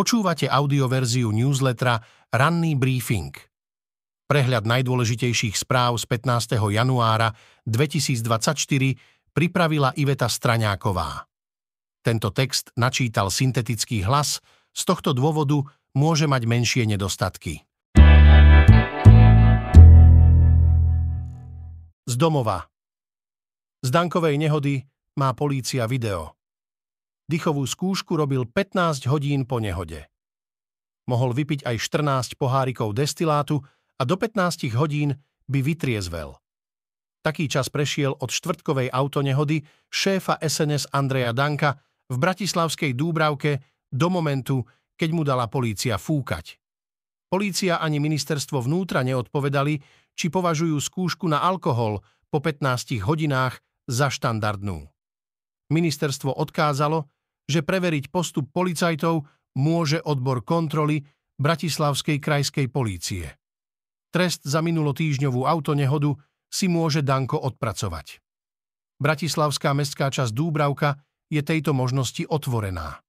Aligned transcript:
Počúvate 0.00 0.48
audioverziu 0.48 1.28
newslettera 1.28 2.00
Ranný 2.32 2.72
briefing. 2.72 3.36
Prehľad 4.32 4.64
najdôležitejších 4.64 5.60
správ 5.60 6.00
z 6.00 6.08
15. 6.08 6.56
januára 6.72 7.36
2024 7.68 8.56
pripravila 9.36 9.92
Iveta 10.00 10.24
Straňáková. 10.24 11.28
Tento 12.00 12.32
text 12.32 12.72
načítal 12.80 13.28
syntetický 13.28 14.00
hlas, 14.00 14.40
z 14.72 14.82
tohto 14.88 15.12
dôvodu 15.12 15.68
môže 15.92 16.24
mať 16.24 16.48
menšie 16.48 16.88
nedostatky. 16.88 17.60
Z 22.08 22.14
domova. 22.16 22.72
Z 23.84 23.92
Dankovej 23.92 24.40
nehody 24.40 24.80
má 25.20 25.36
polícia 25.36 25.84
video. 25.84 26.39
Dychovú 27.30 27.62
skúšku 27.62 28.18
robil 28.18 28.42
15 28.42 29.06
hodín 29.06 29.46
po 29.46 29.62
nehode. 29.62 30.10
Mohol 31.06 31.38
vypiť 31.38 31.62
aj 31.62 31.76
14 31.78 32.34
pohárikov 32.34 32.90
destilátu 32.90 33.62
a 33.94 34.02
do 34.02 34.18
15 34.18 34.66
hodín 34.74 35.14
by 35.46 35.62
vytriezvel. 35.62 36.34
Taký 37.22 37.46
čas 37.46 37.70
prešiel 37.70 38.18
od 38.18 38.34
štvrtkovej 38.34 38.90
autonehody 38.90 39.62
šéfa 39.86 40.42
SNS 40.42 40.90
Andreja 40.90 41.30
Danka 41.30 41.78
v 42.10 42.18
bratislavskej 42.18 42.98
Dúbravke 42.98 43.62
do 43.94 44.10
momentu, 44.10 44.66
keď 44.98 45.10
mu 45.14 45.22
dala 45.22 45.46
polícia 45.46 46.02
fúkať. 46.02 46.58
Polícia 47.30 47.78
ani 47.78 48.02
ministerstvo 48.02 48.58
vnútra 48.58 49.06
neodpovedali, 49.06 49.78
či 50.18 50.34
považujú 50.34 50.74
skúšku 50.82 51.30
na 51.30 51.46
alkohol 51.46 52.02
po 52.26 52.42
15 52.42 52.98
hodinách 53.06 53.62
za 53.86 54.10
štandardnú. 54.10 54.90
Ministerstvo 55.70 56.34
odkázalo, 56.34 57.06
že 57.50 57.66
preveriť 57.66 58.14
postup 58.14 58.54
policajtov 58.54 59.26
môže 59.58 59.98
odbor 60.06 60.46
kontroly 60.46 61.02
Bratislavskej 61.42 62.22
krajskej 62.22 62.70
polície. 62.70 63.26
Trest 64.14 64.46
za 64.46 64.62
minulotýžňovú 64.62 65.42
autonehodu 65.42 66.14
si 66.46 66.70
môže 66.70 67.02
Danko 67.02 67.38
odpracovať. 67.42 68.22
Bratislavská 69.00 69.74
mestská 69.74 70.12
časť 70.12 70.30
Dúbravka 70.30 71.02
je 71.30 71.40
tejto 71.40 71.74
možnosti 71.74 72.22
otvorená. 72.26 73.00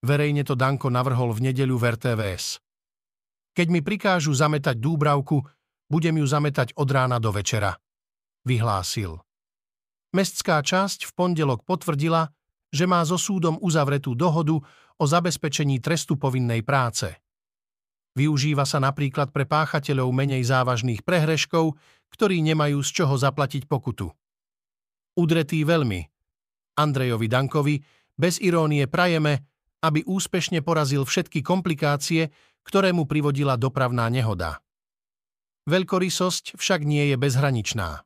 Verejne 0.00 0.46
to 0.48 0.56
Danko 0.56 0.88
navrhol 0.88 1.36
v 1.36 1.52
nedeľu 1.52 1.76
v 1.76 1.84
RTVS. 1.92 2.62
Keď 3.52 3.66
mi 3.68 3.84
prikážu 3.84 4.32
zametať 4.32 4.80
Dúbravku, 4.80 5.44
budem 5.90 6.22
ju 6.22 6.26
zametať 6.26 6.72
od 6.78 6.88
rána 6.88 7.20
do 7.20 7.34
večera, 7.34 7.76
vyhlásil. 8.46 9.20
Mestská 10.16 10.62
časť 10.62 11.04
v 11.04 11.12
pondelok 11.12 11.66
potvrdila, 11.68 12.32
že 12.70 12.86
má 12.86 13.02
so 13.02 13.18
súdom 13.18 13.58
uzavretú 13.58 14.14
dohodu 14.14 14.58
o 14.96 15.04
zabezpečení 15.04 15.82
trestu 15.82 16.14
povinnej 16.14 16.62
práce. 16.62 17.10
Využíva 18.14 18.66
sa 18.66 18.82
napríklad 18.82 19.30
pre 19.30 19.46
páchateľov 19.46 20.10
menej 20.10 20.42
závažných 20.42 21.06
prehreškov, 21.06 21.78
ktorí 22.10 22.42
nemajú 22.42 22.82
z 22.82 22.90
čoho 22.90 23.14
zaplatiť 23.14 23.70
pokutu. 23.70 24.10
Udretý 25.14 25.62
veľmi. 25.62 26.00
Andrejovi 26.78 27.28
Dankovi 27.30 27.76
bez 28.18 28.42
irónie 28.42 28.86
prajeme, 28.90 29.46
aby 29.80 30.04
úspešne 30.04 30.60
porazil 30.60 31.06
všetky 31.06 31.40
komplikácie, 31.40 32.28
ktoré 32.66 32.92
mu 32.92 33.08
privodila 33.08 33.56
dopravná 33.56 34.10
nehoda. 34.12 34.60
Veľkorysosť 35.64 36.58
však 36.58 36.84
nie 36.84 37.14
je 37.14 37.16
bezhraničná. 37.16 38.04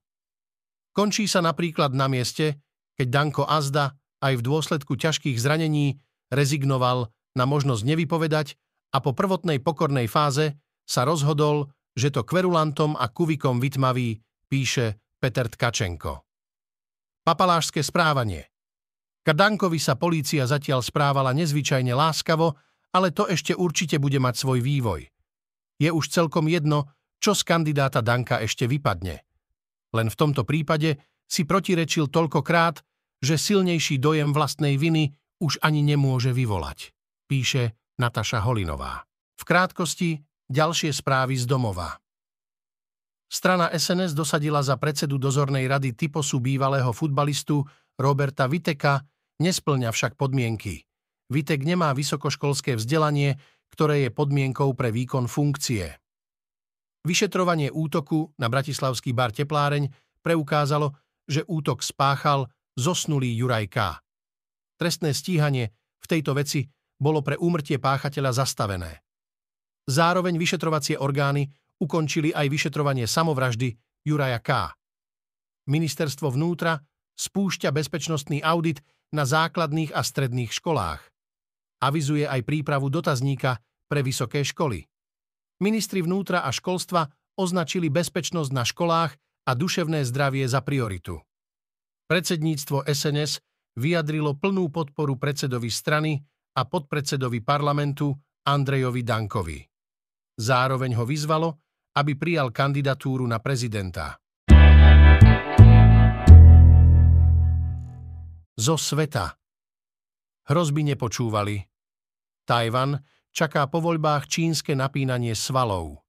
Končí 0.94 1.26
sa 1.26 1.42
napríklad 1.42 1.90
na 1.90 2.06
mieste, 2.06 2.62
keď 2.94 3.06
Danko 3.10 3.44
Azda 3.50 3.98
aj 4.24 4.40
v 4.40 4.46
dôsledku 4.48 4.96
ťažkých 4.96 5.36
zranení 5.36 6.00
rezignoval 6.32 7.12
na 7.36 7.44
možnosť 7.44 7.84
nevypovedať 7.84 8.56
a 8.96 9.04
po 9.04 9.12
prvotnej 9.12 9.60
pokornej 9.60 10.08
fáze 10.08 10.56
sa 10.88 11.04
rozhodol, 11.04 11.68
že 11.92 12.08
to 12.08 12.24
kverulantom 12.24 12.96
a 12.96 13.12
kuvikom 13.12 13.60
vytmaví, 13.60 14.24
píše 14.48 14.96
Peter 15.20 15.46
Tkačenko. 15.46 16.24
Papalášské 17.24 17.84
správanie. 17.84 18.48
Kadankovi 19.24 19.80
sa 19.80 19.96
polícia 19.96 20.44
zatiaľ 20.44 20.84
správala 20.84 21.32
nezvyčajne 21.32 21.96
láskavo, 21.96 22.52
ale 22.92 23.08
to 23.10 23.24
ešte 23.24 23.56
určite 23.56 23.96
bude 23.96 24.20
mať 24.20 24.34
svoj 24.36 24.60
vývoj. 24.60 25.08
Je 25.80 25.90
už 25.90 26.12
celkom 26.12 26.46
jedno, 26.46 26.92
čo 27.18 27.32
z 27.32 27.42
kandidáta 27.42 28.04
Danka 28.04 28.44
ešte 28.44 28.68
vypadne. 28.68 29.24
Len 29.96 30.06
v 30.12 30.18
tomto 30.18 30.44
prípade 30.44 31.00
si 31.24 31.48
protirečil 31.48 32.12
toľkokrát, 32.12 32.84
že 33.24 33.40
silnejší 33.40 33.96
dojem 33.96 34.36
vlastnej 34.36 34.76
viny 34.76 35.16
už 35.40 35.64
ani 35.64 35.80
nemôže 35.80 36.36
vyvolať, 36.36 36.92
píše 37.24 37.72
Nataša 37.96 38.44
Holinová. 38.44 39.08
V 39.40 39.42
krátkosti 39.48 40.20
ďalšie 40.52 40.92
správy 40.92 41.40
z 41.40 41.48
domova. 41.48 41.96
Strana 43.32 43.72
SNS 43.72 44.12
dosadila 44.14 44.62
za 44.62 44.76
predsedu 44.76 45.16
dozornej 45.18 45.66
rady 45.66 45.96
typosu 45.96 46.38
bývalého 46.38 46.92
futbalistu 46.92 47.64
Roberta 47.98 48.46
Viteka, 48.46 49.02
nesplňa 49.42 49.90
však 49.90 50.14
podmienky. 50.14 50.86
Vitek 51.32 51.64
nemá 51.64 51.90
vysokoškolské 51.96 52.76
vzdelanie, 52.78 53.40
ktoré 53.72 54.06
je 54.06 54.10
podmienkou 54.14 54.76
pre 54.78 54.94
výkon 54.94 55.26
funkcie. 55.26 55.98
Vyšetrovanie 57.02 57.74
útoku 57.74 58.30
na 58.38 58.46
bratislavský 58.46 59.10
bar 59.10 59.34
Tepláreň 59.34 59.90
preukázalo, 60.22 60.94
že 61.26 61.42
útok 61.48 61.82
spáchal 61.82 62.46
zosnulý 62.74 63.34
Juraj 63.34 63.66
K. 63.70 63.76
Trestné 64.78 65.14
stíhanie 65.14 65.70
v 66.02 66.06
tejto 66.06 66.34
veci 66.34 66.66
bolo 66.98 67.22
pre 67.22 67.38
úmrtie 67.38 67.78
páchateľa 67.78 68.44
zastavené. 68.44 69.02
Zároveň 69.84 70.38
vyšetrovacie 70.40 70.96
orgány 70.98 71.46
ukončili 71.78 72.32
aj 72.32 72.46
vyšetrovanie 72.48 73.04
samovraždy 73.04 73.74
Juraja 74.06 74.40
K. 74.40 74.72
Ministerstvo 75.68 76.32
vnútra 76.32 76.80
spúšťa 77.14 77.70
bezpečnostný 77.70 78.42
audit 78.42 78.82
na 79.14 79.22
základných 79.24 79.94
a 79.94 80.02
stredných 80.02 80.50
školách. 80.50 81.00
Avizuje 81.84 82.26
aj 82.26 82.42
prípravu 82.42 82.90
dotazníka 82.90 83.60
pre 83.86 84.00
vysoké 84.02 84.42
školy. 84.42 84.82
Ministri 85.62 86.02
vnútra 86.02 86.42
a 86.42 86.50
školstva 86.50 87.06
označili 87.38 87.92
bezpečnosť 87.92 88.50
na 88.50 88.64
školách 88.66 89.12
a 89.44 89.50
duševné 89.52 90.02
zdravie 90.08 90.48
za 90.48 90.64
prioritu. 90.64 91.20
Predsedníctvo 92.04 92.84
SNS 92.84 93.40
vyjadrilo 93.80 94.36
plnú 94.36 94.68
podporu 94.68 95.16
predsedovi 95.16 95.72
strany 95.72 96.20
a 96.54 96.62
podpredsedovi 96.68 97.40
parlamentu 97.40 98.12
Andrejovi 98.44 99.00
Dankovi. 99.00 99.58
Zároveň 100.36 101.00
ho 101.00 101.04
vyzvalo, 101.08 101.48
aby 101.96 102.12
prijal 102.18 102.52
kandidatúru 102.52 103.24
na 103.24 103.40
prezidenta. 103.40 104.20
Zo 108.54 108.76
sveta 108.78 109.34
Hrozby 110.44 110.84
nepočúvali. 110.84 111.56
Tajvan 112.44 113.00
čaká 113.32 113.64
po 113.72 113.80
voľbách 113.80 114.28
čínske 114.28 114.76
napínanie 114.76 115.32
svalov. 115.32 116.04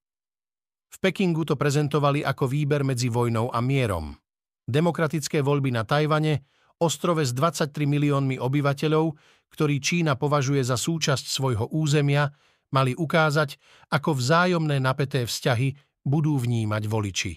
V 0.91 0.97
Pekingu 1.00 1.47
to 1.47 1.56
prezentovali 1.56 2.19
ako 2.22 2.51
výber 2.51 2.83
medzi 2.83 3.07
vojnou 3.07 3.47
a 3.47 3.63
mierom. 3.63 4.12
Demokratické 4.66 5.46
voľby 5.46 5.70
na 5.70 5.86
Tajvane, 5.86 6.42
ostrove 6.81 7.22
s 7.22 7.31
23 7.38 7.86
miliónmi 7.86 8.42
obyvateľov, 8.42 9.14
ktorý 9.53 9.78
Čína 9.80 10.18
považuje 10.18 10.66
za 10.66 10.76
súčasť 10.76 11.26
svojho 11.30 11.70
územia, 11.72 12.34
mali 12.74 12.98
ukázať, 12.98 13.56
ako 13.94 14.18
vzájomné 14.18 14.81
napäté 14.81 15.24
vzťahy 15.24 16.02
budú 16.04 16.36
vnímať 16.42 16.84
voliči. 16.90 17.34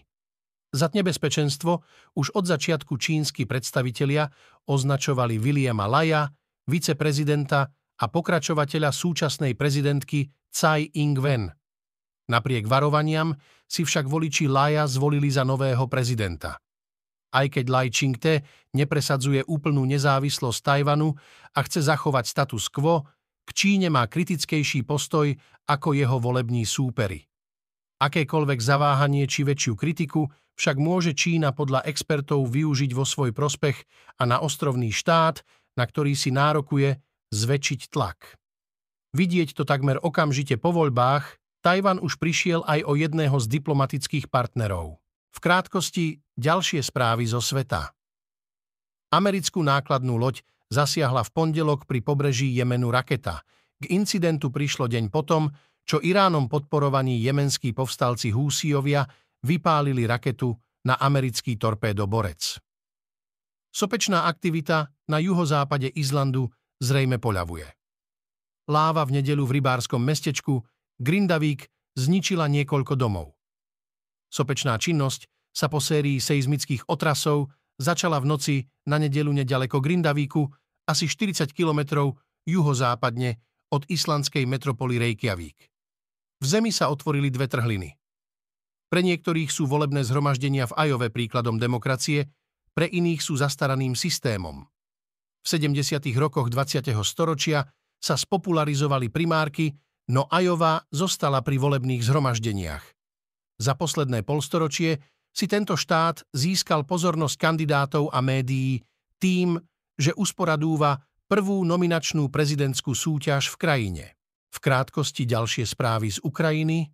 Za 0.68 0.92
nebezpečenstvo 0.92 1.80
už 2.16 2.36
od 2.36 2.44
začiatku 2.44 3.00
čínsky 3.00 3.48
predstavitelia 3.48 4.28
označovali 4.68 5.40
Williama 5.40 5.88
Laja, 5.88 6.28
viceprezidenta 6.68 7.72
a 7.72 8.04
pokračovateľa 8.08 8.92
súčasnej 8.92 9.56
prezidentky 9.56 10.28
Tsai 10.52 10.92
Ing-wen. 10.92 11.48
Napriek 12.28 12.68
varovaniam 12.68 13.32
si 13.64 13.88
však 13.88 14.04
voliči 14.04 14.44
Laja 14.44 14.84
zvolili 14.84 15.32
za 15.32 15.48
nového 15.48 15.88
prezidenta. 15.88 16.60
Aj 17.28 17.46
keď 17.48 17.64
Lai 17.68 17.88
Ching-te 17.92 18.44
nepresadzuje 18.72 19.44
úplnú 19.44 19.84
nezávislosť 19.84 20.60
Tajvanu 20.64 21.12
a 21.52 21.60
chce 21.64 21.84
zachovať 21.84 22.24
status 22.24 22.72
quo, 22.72 23.04
k 23.44 23.50
Číne 23.52 23.88
má 23.88 24.04
kritickejší 24.08 24.84
postoj 24.84 25.32
ako 25.68 25.96
jeho 25.96 26.16
volební 26.20 26.64
súpery. 26.68 27.24
Akékoľvek 27.98 28.60
zaváhanie 28.60 29.24
či 29.26 29.44
väčšiu 29.44 29.74
kritiku 29.76 30.28
však 30.58 30.76
môže 30.78 31.12
Čína 31.14 31.54
podľa 31.54 31.86
expertov 31.86 32.48
využiť 32.50 32.90
vo 32.92 33.06
svoj 33.06 33.30
prospech 33.32 33.76
a 34.18 34.26
na 34.26 34.42
ostrovný 34.42 34.90
štát, 34.90 35.42
na 35.78 35.84
ktorý 35.86 36.18
si 36.18 36.34
nárokuje 36.34 36.98
zväčšiť 37.30 37.80
tlak. 37.92 38.38
Vidieť 39.16 39.56
to 39.56 39.64
takmer 39.64 39.96
okamžite 40.00 40.60
po 40.60 40.74
voľbách, 40.74 41.40
Tajvan 41.64 41.98
už 41.98 42.22
prišiel 42.22 42.62
aj 42.68 42.86
o 42.86 42.94
jedného 42.94 43.34
z 43.40 43.46
diplomatických 43.50 44.30
partnerov. 44.30 45.02
V 45.32 45.38
krátkosti 45.38 46.18
ďalšie 46.34 46.80
správy 46.82 47.28
zo 47.28 47.38
sveta. 47.38 47.92
Americkú 49.14 49.64
nákladnú 49.64 50.20
loď 50.20 50.44
zasiahla 50.68 51.24
v 51.24 51.32
pondelok 51.32 51.88
pri 51.88 52.04
pobreží 52.04 52.52
Jemenu 52.52 52.92
raketa. 52.92 53.40
K 53.78 53.84
incidentu 53.94 54.52
prišlo 54.52 54.90
deň 54.90 55.08
potom, 55.08 55.48
čo 55.88 56.02
Iránom 56.04 56.50
podporovaní 56.50 57.24
jemenskí 57.24 57.72
povstalci 57.72 58.28
Húsiovia 58.28 59.06
vypálili 59.40 60.04
raketu 60.04 60.52
na 60.84 61.00
americký 61.00 61.56
torpédoborec. 61.56 62.60
Sopečná 63.72 64.26
aktivita 64.26 64.90
na 65.08 65.22
juhozápade 65.22 65.88
Izlandu 65.94 66.50
zrejme 66.82 67.16
poľavuje. 67.16 67.64
Láva 68.68 69.06
v 69.08 69.22
nedelu 69.22 69.44
v 69.48 69.54
rybárskom 69.62 70.02
mestečku 70.02 70.60
Grindavík 71.00 71.70
zničila 71.96 72.50
niekoľko 72.50 72.98
domov. 72.98 73.37
Sopečná 74.28 74.76
činnosť 74.76 75.26
sa 75.52 75.66
po 75.66 75.80
sérii 75.80 76.20
seizmických 76.20 76.86
otrasov 76.86 77.50
začala 77.80 78.20
v 78.20 78.28
noci 78.28 78.56
na 78.86 79.00
nedelu 79.00 79.32
nedaleko 79.32 79.80
Grindavíku 79.80 80.44
asi 80.88 81.04
40 81.04 81.52
kilometrov 81.52 82.16
juhozápadne 82.48 83.36
od 83.68 83.84
islandskej 83.88 84.48
metropoly 84.48 84.96
Reykjavík. 84.96 85.68
V 86.38 86.44
zemi 86.46 86.72
sa 86.72 86.88
otvorili 86.88 87.28
dve 87.28 87.50
trhliny. 87.50 87.92
Pre 88.88 89.04
niektorých 89.04 89.52
sú 89.52 89.68
volebné 89.68 90.00
zhromaždenia 90.00 90.64
v 90.64 90.76
Ajove 90.88 91.12
príkladom 91.12 91.60
demokracie, 91.60 92.32
pre 92.72 92.88
iných 92.88 93.20
sú 93.20 93.36
zastaraným 93.36 93.92
systémom. 93.92 94.64
V 95.44 95.46
70. 95.46 96.00
rokoch 96.16 96.48
20. 96.48 96.88
storočia 97.04 97.68
sa 98.00 98.14
spopularizovali 98.16 99.12
primárky, 99.12 99.76
no 100.08 100.24
Ajova 100.30 100.80
zostala 100.88 101.44
pri 101.44 101.60
volebných 101.60 102.00
zhromaždeniach. 102.00 102.97
Za 103.58 103.74
posledné 103.74 104.22
polstoročie 104.22 105.02
si 105.34 105.46
tento 105.50 105.74
štát 105.74 106.22
získal 106.30 106.86
pozornosť 106.86 107.36
kandidátov 107.38 108.10
a 108.14 108.22
médií 108.22 108.82
tým, 109.18 109.58
že 109.98 110.14
usporadúva 110.14 111.02
prvú 111.26 111.66
nominačnú 111.66 112.30
prezidentskú 112.30 112.94
súťaž 112.94 113.50
v 113.52 113.56
krajine. 113.58 114.04
V 114.48 114.58
krátkosti 114.62 115.28
ďalšie 115.28 115.68
správy 115.68 116.14
z 116.14 116.18
Ukrajiny. 116.24 116.88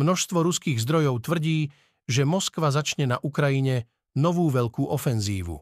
Množstvo 0.00 0.42
ruských 0.42 0.82
zdrojov 0.82 1.22
tvrdí, 1.22 1.70
že 2.10 2.26
Moskva 2.26 2.74
začne 2.74 3.06
na 3.06 3.16
Ukrajine 3.22 3.86
novú 4.18 4.50
veľkú 4.50 4.90
ofenzívu. 4.90 5.60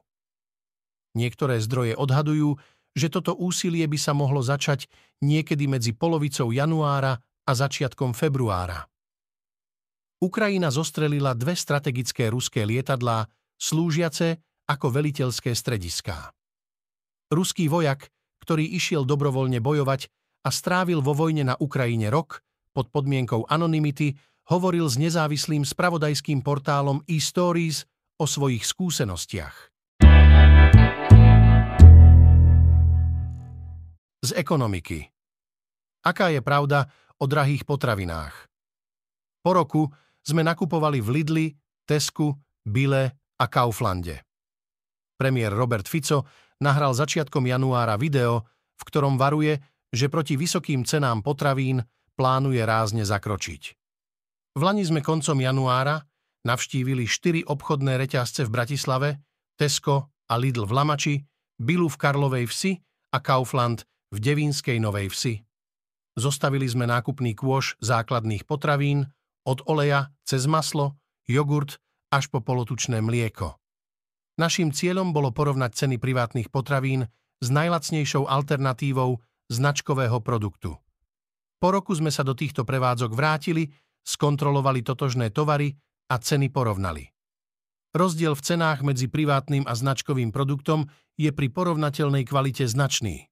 Niektoré 1.12 1.60
zdroje 1.60 1.92
odhadujú, 1.92 2.56
že 2.96 3.12
toto 3.12 3.36
úsilie 3.36 3.84
by 3.84 3.98
sa 4.00 4.16
mohlo 4.16 4.40
začať 4.40 4.88
niekedy 5.20 5.68
medzi 5.68 5.92
polovicou 5.92 6.48
januára 6.52 7.20
a 7.44 7.52
začiatkom 7.52 8.16
februára. 8.16 8.91
Ukrajina 10.22 10.70
zostrelila 10.70 11.34
dve 11.34 11.58
strategické 11.58 12.30
ruské 12.30 12.62
lietadlá, 12.62 13.26
slúžiace 13.58 14.38
ako 14.70 14.94
veliteľské 14.94 15.50
strediská. 15.50 16.30
Ruský 17.34 17.66
vojak, 17.66 18.06
ktorý 18.38 18.62
išiel 18.62 19.02
dobrovoľne 19.02 19.58
bojovať 19.58 20.06
a 20.46 20.54
strávil 20.54 21.02
vo 21.02 21.10
vojne 21.18 21.50
na 21.50 21.58
Ukrajine 21.58 22.06
rok, 22.06 22.38
pod 22.70 22.94
podmienkou 22.94 23.50
anonymity, 23.50 24.14
hovoril 24.46 24.86
s 24.86 24.94
nezávislým 24.94 25.66
spravodajským 25.66 26.38
portálom 26.46 27.02
e-Stories 27.10 27.82
o 28.14 28.22
svojich 28.22 28.62
skúsenostiach. 28.62 29.74
Z 34.22 34.30
ekonomiky. 34.38 35.02
Aká 36.06 36.30
je 36.30 36.38
pravda 36.38 36.86
o 37.18 37.26
drahých 37.26 37.66
potravinách? 37.66 38.34
Po 39.42 39.50
roku 39.50 39.90
sme 40.22 40.42
nakupovali 40.46 41.02
v 41.02 41.08
Lidli, 41.10 41.46
Tesku, 41.86 42.34
Bile 42.62 43.34
a 43.38 43.44
Kauflande. 43.50 44.22
Premiér 45.18 45.54
Robert 45.54 45.86
Fico 45.86 46.26
nahral 46.62 46.94
začiatkom 46.94 47.46
januára 47.46 47.98
video, 47.98 48.46
v 48.78 48.82
ktorom 48.86 49.18
varuje, 49.18 49.58
že 49.92 50.08
proti 50.08 50.38
vysokým 50.38 50.86
cenám 50.86 51.20
potravín 51.20 51.82
plánuje 52.14 52.62
rázne 52.62 53.02
zakročiť. 53.02 53.62
V 54.52 54.60
Lani 54.62 54.84
sme 54.86 55.02
koncom 55.02 55.38
januára 55.38 56.02
Navštívili 56.42 57.06
štyri 57.06 57.46
obchodné 57.46 57.94
reťazce 58.02 58.42
v 58.42 58.50
Bratislave, 58.50 59.08
Tesco 59.54 60.10
a 60.26 60.34
Lidl 60.34 60.66
v 60.66 60.74
Lamači, 60.74 61.14
Bilu 61.54 61.86
v 61.86 61.94
Karlovej 61.94 62.50
vsi 62.50 62.72
a 63.14 63.22
Kaufland 63.22 63.86
v 64.10 64.18
Devínskej 64.18 64.82
Novej 64.82 65.14
vsi. 65.14 65.34
Zostavili 66.18 66.66
sme 66.66 66.90
nákupný 66.90 67.38
kôš 67.38 67.78
základných 67.78 68.42
potravín, 68.42 69.06
od 69.42 69.64
oleja 69.66 70.14
cez 70.22 70.46
maslo, 70.46 70.98
jogurt 71.26 71.78
až 72.12 72.28
po 72.28 72.44
polotučné 72.44 73.00
mlieko. 73.00 73.56
Naším 74.40 74.72
cieľom 74.72 75.12
bolo 75.12 75.32
porovnať 75.32 75.84
ceny 75.84 75.96
privátnych 76.00 76.48
potravín 76.48 77.08
s 77.42 77.48
najlacnejšou 77.52 78.24
alternatívou 78.28 79.20
značkového 79.52 80.22
produktu. 80.24 80.78
Po 81.60 81.68
roku 81.70 81.94
sme 81.94 82.10
sa 82.10 82.24
do 82.26 82.32
týchto 82.34 82.66
prevádzok 82.66 83.12
vrátili, 83.12 83.70
skontrolovali 84.02 84.82
totožné 84.82 85.30
tovary 85.30 85.74
a 86.10 86.18
ceny 86.18 86.50
porovnali. 86.50 87.06
Rozdiel 87.92 88.32
v 88.32 88.42
cenách 88.42 88.80
medzi 88.80 89.06
privátnym 89.06 89.68
a 89.68 89.76
značkovým 89.76 90.32
produktom 90.32 90.88
je 91.20 91.28
pri 91.28 91.52
porovnateľnej 91.52 92.24
kvalite 92.24 92.64
značný. 92.64 93.28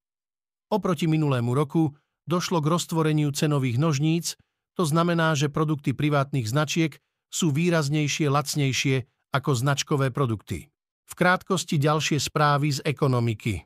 Oproti 0.68 1.08
minulému 1.08 1.56
roku 1.56 1.96
došlo 2.28 2.60
k 2.60 2.70
roztvoreniu 2.70 3.32
cenových 3.32 3.80
nožníc, 3.80 4.36
to 4.80 4.88
znamená, 4.88 5.36
že 5.36 5.52
produkty 5.52 5.92
privátnych 5.92 6.48
značiek 6.48 6.96
sú 7.28 7.52
výraznejšie 7.52 8.32
lacnejšie 8.32 9.04
ako 9.28 9.52
značkové 9.52 10.08
produkty. 10.08 10.72
V 11.04 11.12
krátkosti 11.12 11.76
ďalšie 11.76 12.16
správy 12.16 12.72
z 12.72 12.80
ekonomiky. 12.88 13.60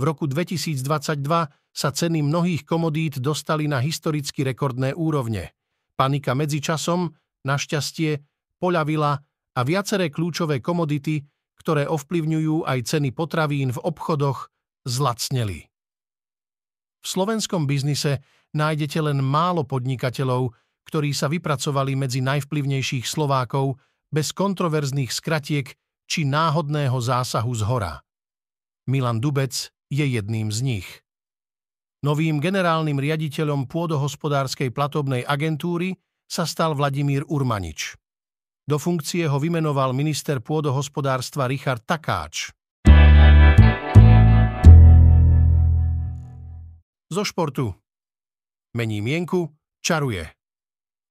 V 0.00 0.02
roku 0.08 0.24
2022 0.24 0.80
sa 1.76 1.88
ceny 1.92 2.24
mnohých 2.24 2.64
komodít 2.64 3.20
dostali 3.20 3.68
na 3.68 3.84
historicky 3.84 4.40
rekordné 4.40 4.96
úrovne. 4.96 5.52
Panika 5.92 6.32
medzičasom 6.32 7.12
našťastie, 7.44 8.16
poľavila 8.64 9.20
a 9.52 9.60
viaceré 9.60 10.08
kľúčové 10.08 10.64
komodity, 10.64 11.20
ktoré 11.60 11.84
ovplyvňujú 11.84 12.64
aj 12.64 12.96
ceny 12.96 13.12
potravín 13.12 13.76
v 13.76 13.78
obchodoch, 13.84 14.48
zlacneli. 14.88 15.68
V 17.02 17.06
slovenskom 17.06 17.68
biznise 17.68 18.24
nájdete 18.52 18.98
len 19.00 19.20
málo 19.20 19.64
podnikateľov, 19.64 20.52
ktorí 20.88 21.12
sa 21.16 21.28
vypracovali 21.28 21.96
medzi 21.96 22.20
najvplyvnejších 22.20 23.04
Slovákov 23.08 23.80
bez 24.12 24.36
kontroverzných 24.36 25.08
skratiek 25.08 25.72
či 26.04 26.28
náhodného 26.28 26.98
zásahu 27.00 27.52
z 27.56 27.62
hora. 27.64 28.04
Milan 28.90 29.22
Dubec 29.22 29.72
je 29.88 30.04
jedným 30.04 30.52
z 30.52 30.58
nich. 30.60 30.88
Novým 32.02 32.42
generálnym 32.42 32.98
riaditeľom 32.98 33.70
pôdohospodárskej 33.70 34.74
platobnej 34.74 35.22
agentúry 35.22 35.94
sa 36.26 36.42
stal 36.42 36.74
Vladimír 36.74 37.22
Urmanič. 37.30 37.94
Do 38.66 38.78
funkcie 38.78 39.26
ho 39.30 39.38
vymenoval 39.38 39.94
minister 39.94 40.42
pôdohospodárstva 40.42 41.46
Richard 41.46 41.86
Takáč. 41.86 42.50
Zo 47.12 47.22
športu. 47.28 47.81
Mení 48.72 49.04
mienku, 49.04 49.52
čaruje. 49.84 50.24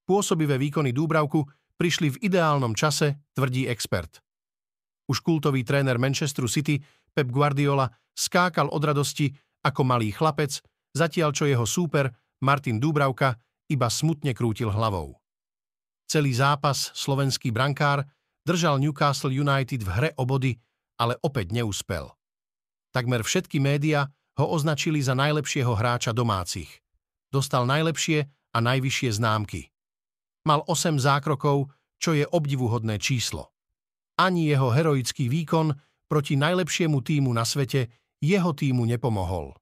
Pôsobivé 0.09 0.57
výkony 0.57 0.89
Dúbravku 0.89 1.45
prišli 1.77 2.17
v 2.17 2.21
ideálnom 2.25 2.73
čase, 2.73 3.21
tvrdí 3.37 3.69
expert. 3.69 4.17
Už 5.05 5.21
kultový 5.21 5.61
tréner 5.61 6.01
Manchesteru 6.01 6.49
City 6.49 6.81
Pep 7.13 7.29
Guardiola 7.29 7.85
skákal 8.17 8.65
od 8.73 8.81
radosti 8.81 9.29
ako 9.61 9.85
malý 9.85 10.09
chlapec, 10.09 10.57
zatiaľ 10.97 11.29
čo 11.37 11.45
jeho 11.45 11.69
súper 11.69 12.09
Martin 12.41 12.81
Dúbravka 12.81 13.37
iba 13.69 13.87
smutne 13.93 14.33
krútil 14.33 14.73
hlavou. 14.73 15.21
Celý 16.09 16.33
zápas 16.33 16.89
slovenský 16.97 17.53
brankár 17.53 18.03
držal 18.41 18.81
Newcastle 18.81 19.31
United 19.31 19.85
v 19.85 19.89
hre 19.89 20.09
o 20.17 20.25
body, 20.25 20.57
ale 20.97 21.13
opäť 21.21 21.53
neúspel. 21.53 22.09
Takmer 22.89 23.21
všetky 23.21 23.61
média 23.61 24.09
ho 24.41 24.49
označili 24.49 24.97
za 24.97 25.13
najlepšieho 25.13 25.71
hráča 25.77 26.09
domácich. 26.11 26.80
Dostal 27.31 27.63
najlepšie 27.63 28.27
a 28.27 28.57
najvyššie 28.59 29.09
známky. 29.15 29.71
Mal 30.43 30.67
8 30.67 30.99
zákrokov, 30.99 31.71
čo 31.95 32.11
je 32.11 32.27
obdivuhodné 32.27 32.99
číslo. 32.99 33.55
Ani 34.19 34.51
jeho 34.51 34.69
heroický 34.69 35.31
výkon 35.31 35.71
proti 36.11 36.35
najlepšiemu 36.35 36.99
týmu 36.99 37.31
na 37.31 37.47
svete 37.47 37.87
jeho 38.19 38.51
týmu 38.51 38.83
nepomohol. 38.83 39.55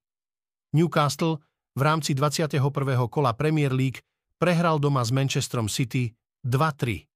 Newcastle 0.74 1.38
v 1.78 1.80
rámci 1.86 2.18
21. 2.18 2.58
kola 3.06 3.32
Premier 3.38 3.70
League 3.70 4.02
prehral 4.34 4.82
doma 4.82 5.06
s 5.06 5.14
Manchesterom 5.14 5.70
City 5.70 6.10
2-3. 6.42 7.06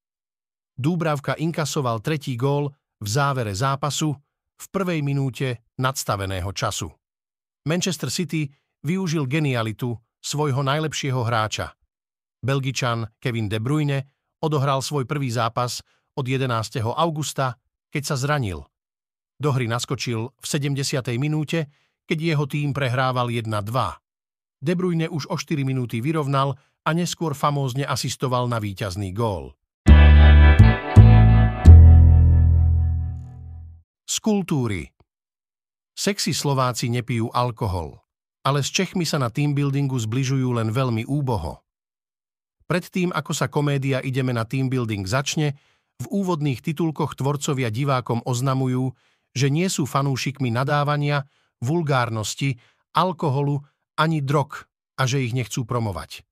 Dúbravka 0.79 1.35
inkasoval 1.35 1.99
tretí 1.99 2.39
gól 2.39 2.71
v 3.03 3.07
závere 3.11 3.51
zápasu 3.51 4.15
v 4.55 4.67
prvej 4.71 5.03
minúte 5.03 5.67
nadstaveného 5.83 6.51
času. 6.55 6.87
Manchester 7.67 8.13
City 8.13 8.47
využil 8.87 9.27
genialitu 9.27 9.97
svojho 10.25 10.65
najlepšieho 10.65 11.21
hráča. 11.21 11.77
Belgičan 12.41 13.13
Kevin 13.21 13.53
De 13.53 13.61
Bruyne 13.61 14.09
odohral 14.41 14.81
svoj 14.81 15.05
prvý 15.05 15.29
zápas 15.29 15.85
od 16.17 16.25
11. 16.25 16.81
augusta, 16.81 17.61
keď 17.93 18.03
sa 18.09 18.17
zranil. 18.17 18.65
Do 19.37 19.53
hry 19.53 19.69
naskočil 19.69 20.33
v 20.33 20.47
70. 20.49 21.05
minúte, 21.21 21.69
keď 22.09 22.19
jeho 22.21 22.45
tým 22.49 22.73
prehrával 22.73 23.29
1-2. 23.29 23.49
De 24.65 24.73
Bruyne 24.73 25.13
už 25.13 25.29
o 25.29 25.37
4 25.37 25.61
minúty 25.65 26.01
vyrovnal 26.01 26.57
a 26.85 26.91
neskôr 26.97 27.37
famózne 27.37 27.85
asistoval 27.85 28.49
na 28.49 28.61
víťazný 28.61 29.13
gól. 29.13 29.57
Z 34.05 34.17
kultúry 34.21 34.93
Sexy 35.97 36.37
Slováci 36.37 36.93
nepijú 36.93 37.33
alkohol, 37.33 38.04
ale 38.45 38.61
s 38.61 38.69
Čechmi 38.69 39.09
sa 39.09 39.17
na 39.17 39.33
teambuildingu 39.33 39.97
zbližujú 39.97 40.61
len 40.61 40.69
veľmi 40.69 41.09
úboho. 41.09 41.65
Predtým, 42.69 43.13
ako 43.13 43.33
sa 43.33 43.49
komédia 43.49 44.05
Ideme 44.05 44.37
na 44.37 44.45
teambuilding 44.45 45.05
začne, 45.09 45.57
v 46.01 46.07
úvodných 46.11 46.61
titulkoch 46.61 47.17
tvorcovia 47.17 47.73
divákom 47.73 48.21
oznamujú, 48.27 48.93
že 49.35 49.49
nie 49.49 49.67
sú 49.73 49.89
fanúšikmi 49.89 50.53
nadávania, 50.53 51.27
vulgárnosti, 51.63 52.59
alkoholu 52.95 53.63
ani 53.99 54.23
drog 54.23 54.67
a 54.99 55.07
že 55.07 55.23
ich 55.23 55.35
nechcú 55.35 55.67
promovať. 55.67 56.23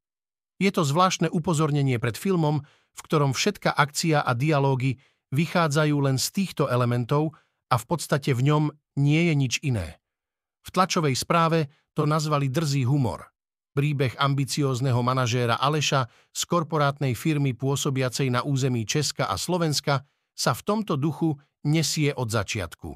Je 0.62 0.70
to 0.70 0.86
zvláštne 0.86 1.26
upozornenie 1.30 1.98
pred 1.98 2.14
filmom, 2.14 2.62
v 2.92 3.00
ktorom 3.06 3.34
všetka 3.34 3.74
akcia 3.74 4.22
a 4.22 4.32
dialógy 4.36 5.02
vychádzajú 5.34 5.96
len 6.06 6.20
z 6.20 6.26
týchto 6.30 6.68
elementov 6.68 7.34
a 7.72 7.80
v 7.80 7.84
podstate 7.88 8.36
v 8.36 8.52
ňom 8.52 8.64
nie 9.00 9.32
je 9.32 9.34
nič 9.34 9.54
iné. 9.64 9.98
V 10.62 10.68
tlačovej 10.70 11.18
správe 11.18 11.66
to 11.92 12.08
nazvali 12.08 12.48
drzý 12.48 12.88
humor. 12.88 13.28
Príbeh 13.72 14.12
ambiciózneho 14.20 15.00
manažéra 15.00 15.56
Aleša 15.56 16.04
z 16.28 16.42
korporátnej 16.44 17.16
firmy 17.16 17.56
pôsobiacej 17.56 18.28
na 18.28 18.44
území 18.44 18.84
Česka 18.84 19.32
a 19.32 19.40
Slovenska 19.40 20.04
sa 20.36 20.52
v 20.52 20.60
tomto 20.60 21.00
duchu 21.00 21.40
nesie 21.64 22.12
od 22.12 22.28
začiatku. 22.28 22.90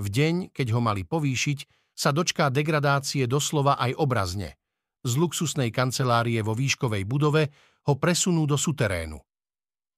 V 0.00 0.06
deň, 0.06 0.54
keď 0.54 0.70
ho 0.70 0.80
mali 0.80 1.02
povýšiť, 1.02 1.58
sa 1.98 2.14
dočká 2.14 2.48
degradácie 2.48 3.26
doslova 3.26 3.76
aj 3.76 3.98
obrazne. 3.98 4.56
Z 5.02 5.18
luxusnej 5.18 5.74
kancelárie 5.74 6.40
vo 6.40 6.54
výškovej 6.56 7.04
budove 7.04 7.50
ho 7.88 7.94
presunú 7.96 8.44
do 8.44 8.56
suterénu, 8.56 9.20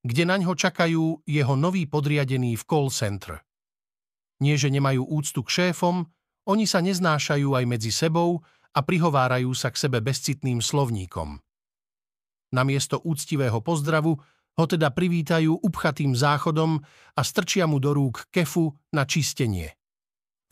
kde 0.03 0.23
naň 0.27 0.47
ho 0.51 0.55
čakajú 0.55 1.27
jeho 1.27 1.55
noví 1.55 1.87
podriadení 1.87 2.59
v 2.59 2.65
call 2.67 2.91
center. 2.91 3.43
Nie, 4.43 4.59
že 4.59 4.75
nemajú 4.75 5.07
úctu 5.07 5.47
k 5.47 5.51
šéfom, 5.51 6.11
oni 6.49 6.67
sa 6.67 6.83
neznášajú 6.83 7.55
aj 7.55 7.65
medzi 7.67 7.95
sebou 7.95 8.43
a 8.73 8.81
prihovárajú 8.83 9.53
sa 9.53 9.71
k 9.71 9.81
sebe 9.87 10.03
bezcitným 10.03 10.59
slovníkom. 10.59 11.39
Namiesto 12.53 13.01
úctivého 13.01 13.61
pozdravu 13.65 14.19
ho 14.53 14.65
teda 14.69 14.93
privítajú 14.93 15.65
upchatým 15.65 16.13
záchodom 16.13 16.77
a 17.17 17.21
strčia 17.25 17.65
mu 17.65 17.81
do 17.81 17.97
rúk 17.97 18.29
kefu 18.29 18.77
na 18.93 19.09
čistenie. 19.09 19.73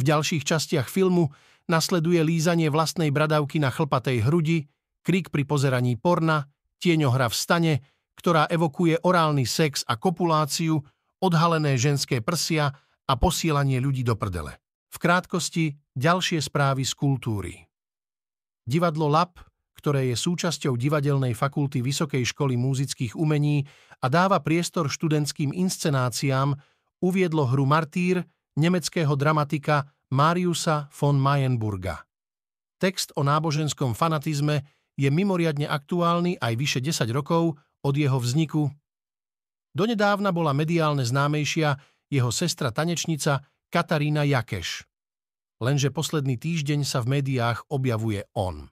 V 0.01 0.09
ďalších 0.09 0.49
častiach 0.49 0.89
filmu 0.89 1.29
nasleduje 1.69 2.25
lízanie 2.25 2.73
vlastnej 2.73 3.13
bradavky 3.13 3.61
na 3.61 3.69
chlpatej 3.69 4.25
hrudi, 4.25 4.65
krik 5.05 5.29
pri 5.29 5.45
pozeraní 5.45 6.01
porna, 6.01 6.49
tieňohra 6.81 7.29
v 7.29 7.37
stane, 7.37 7.73
ktorá 8.17 8.49
evokuje 8.49 9.05
orálny 9.05 9.45
sex 9.45 9.85
a 9.85 10.01
kopuláciu, 10.01 10.81
odhalené 11.21 11.77
ženské 11.77 12.25
prsia 12.25 12.73
a 13.05 13.13
posielanie 13.21 13.77
ľudí 13.77 14.01
do 14.01 14.17
prdele. 14.17 14.57
V 14.91 14.97
krátkosti 14.99 15.79
ďalšie 15.95 16.43
správy 16.43 16.83
z 16.83 16.93
kultúry. 16.99 17.55
Divadlo 18.67 19.07
LAP, 19.07 19.39
ktoré 19.79 20.13
je 20.13 20.17
súčasťou 20.19 20.77
divadelnej 20.77 21.33
fakulty 21.33 21.81
Vysokej 21.81 22.27
školy 22.37 22.59
múzických 22.59 23.17
umení 23.17 23.65
a 24.03 24.13
dáva 24.13 24.43
priestor 24.45 24.93
študentským 24.93 25.57
inscenáciám, 25.57 26.53
uviedlo 27.01 27.49
hru 27.49 27.65
Martýr, 27.65 28.21
nemeckého 28.61 29.17
dramatika 29.17 29.89
Mariusa 30.13 30.91
von 30.93 31.17
Mayenburga. 31.17 32.05
Text 32.77 33.15
o 33.17 33.25
náboženskom 33.25 33.97
fanatizme 33.97 34.67
je 35.01 35.09
mimoriadne 35.09 35.65
aktuálny 35.65 36.37
aj 36.37 36.53
vyše 36.61 36.81
10 36.85 37.09
rokov 37.15 37.57
od 37.81 37.95
jeho 37.97 38.21
vzniku. 38.21 38.69
Donedávna 39.73 40.35
bola 40.35 40.53
mediálne 40.53 41.07
známejšia 41.07 41.79
jeho 42.11 42.29
sestra 42.35 42.75
tanečnica 42.75 43.41
Katarína 43.71 44.27
Jakeš. 44.27 44.85
Lenže 45.63 45.95
posledný 45.95 46.37
týždeň 46.37 46.83
sa 46.83 47.01
v 47.01 47.21
médiách 47.21 47.65
objavuje 47.71 48.27
on. 48.35 48.67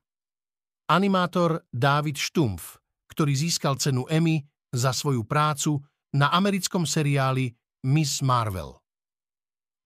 Animátor 0.90 1.64
David 1.70 2.18
Stumpf, 2.20 2.82
ktorý 3.12 3.32
získal 3.32 3.78
cenu 3.78 4.04
Emmy 4.10 4.42
za 4.74 4.92
svoju 4.92 5.24
prácu 5.24 5.80
na 6.12 6.34
americkom 6.34 6.84
seriáli 6.84 7.54
Miss 7.86 8.20
Marvel 8.20 8.76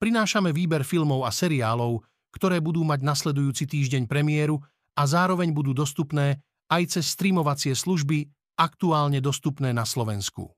prinášame 0.03 0.51
výber 0.51 0.83
filmov 0.83 1.23
a 1.23 1.31
seriálov, 1.31 2.03
ktoré 2.35 2.59
budú 2.59 2.83
mať 2.83 3.07
nasledujúci 3.07 3.71
týždeň 3.71 4.11
premiéru 4.11 4.59
a 4.99 5.07
zároveň 5.07 5.55
budú 5.55 5.71
dostupné 5.71 6.43
aj 6.67 6.99
cez 6.99 7.15
streamovacie 7.15 7.71
služby 7.71 8.27
aktuálne 8.59 9.23
dostupné 9.23 9.71
na 9.71 9.87
Slovensku. 9.87 10.51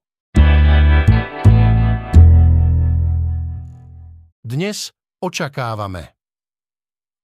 Dnes 4.54 4.94
očakávame 5.18 6.14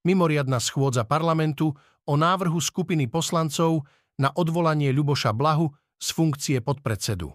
mimoriadna 0.03 0.59
schôdza 0.59 1.07
parlamentu 1.07 1.71
o 2.03 2.19
návrhu 2.19 2.59
skupiny 2.59 3.07
poslancov 3.07 3.87
na 4.19 4.35
odvolanie 4.35 4.91
Ľuboša 4.91 5.31
Blahu 5.31 5.71
z 5.95 6.11
funkcie 6.11 6.59
podpredsedu. 6.59 7.31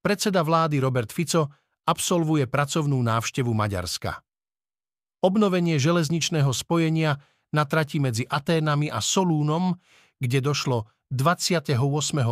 Predseda 0.00 0.40
vlády 0.40 0.80
Robert 0.80 1.12
Fico 1.12 1.52
absolvuje 1.84 2.48
pracovnú 2.48 2.96
návštevu 3.04 3.52
Maďarska. 3.52 4.16
Obnovenie 5.20 5.76
železničného 5.76 6.48
spojenia 6.56 7.20
na 7.52 7.68
trati 7.68 8.00
medzi 8.00 8.24
Aténami 8.24 8.88
a 8.88 9.04
Solúnom, 9.04 9.76
kde 10.16 10.40
došlo 10.40 10.88
28. 11.12 11.76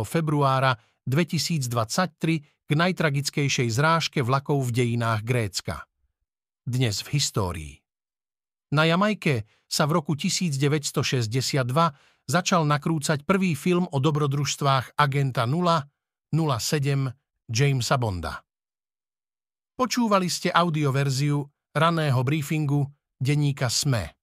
februára 0.01 0.81
2023 1.05 2.65
k 2.65 2.71
najtragickejšej 2.73 3.69
zrážke 3.69 4.25
vlakov 4.25 4.65
v 4.65 4.81
dejinách 4.81 5.21
Grécka. 5.21 5.85
Dnes 6.65 7.05
v 7.05 7.21
histórii. 7.21 7.73
Na 8.73 8.89
Jamajke 8.89 9.45
sa 9.69 9.85
v 9.85 10.01
roku 10.01 10.17
1962 10.17 11.61
začal 12.25 12.65
nakrúcať 12.65 13.21
prvý 13.21 13.53
film 13.53 13.85
o 13.85 14.01
dobrodružstvách 14.01 14.97
agenta 14.97 15.45
007 15.45 16.33
Jamesa 17.53 18.01
Bonda. 18.01 18.41
Počúvali 19.77 20.25
ste 20.25 20.49
audioverziu 20.49 21.45
raného 21.69 22.25
briefingu 22.25 22.89
denníka 23.21 23.69
SME. 23.69 24.14